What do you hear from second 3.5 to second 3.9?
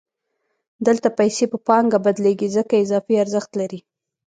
لري